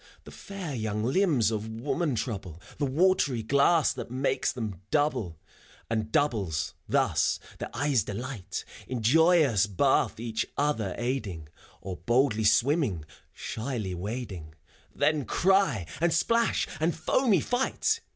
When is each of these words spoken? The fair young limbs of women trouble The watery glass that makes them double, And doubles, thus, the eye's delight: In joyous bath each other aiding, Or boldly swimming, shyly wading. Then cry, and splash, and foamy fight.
The 0.23 0.31
fair 0.31 0.73
young 0.73 1.03
limbs 1.03 1.51
of 1.51 1.67
women 1.67 2.15
trouble 2.15 2.59
The 2.79 2.87
watery 2.87 3.43
glass 3.43 3.93
that 3.93 4.09
makes 4.09 4.51
them 4.51 4.81
double, 4.89 5.39
And 5.91 6.11
doubles, 6.11 6.73
thus, 6.89 7.39
the 7.59 7.69
eye's 7.71 8.01
delight: 8.03 8.65
In 8.87 9.03
joyous 9.03 9.67
bath 9.67 10.19
each 10.19 10.43
other 10.57 10.95
aiding, 10.97 11.49
Or 11.81 11.97
boldly 11.97 12.45
swimming, 12.45 13.05
shyly 13.31 13.93
wading. 13.93 14.55
Then 14.95 15.23
cry, 15.23 15.85
and 15.99 16.11
splash, 16.11 16.67
and 16.79 16.95
foamy 16.95 17.39
fight. 17.39 17.99